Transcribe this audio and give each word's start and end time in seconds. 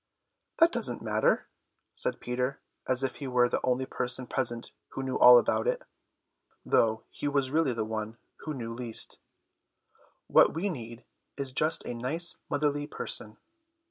"That 0.57 0.71
doesn't 0.71 1.03
matter," 1.03 1.47
said 1.93 2.19
Peter, 2.19 2.59
as 2.87 3.03
if 3.03 3.17
he 3.17 3.27
were 3.27 3.47
the 3.47 3.59
only 3.63 3.85
person 3.85 4.25
present 4.25 4.71
who 4.93 5.03
knew 5.03 5.15
all 5.15 5.37
about 5.37 5.67
it, 5.67 5.83
though 6.65 7.03
he 7.11 7.27
was 7.27 7.51
really 7.51 7.73
the 7.73 7.85
one 7.85 8.17
who 8.37 8.55
knew 8.55 8.73
least. 8.73 9.19
"What 10.25 10.55
we 10.55 10.69
need 10.71 11.05
is 11.37 11.51
just 11.51 11.85
a 11.85 11.93
nice 11.93 12.35
motherly 12.49 12.87
person." 12.87 13.37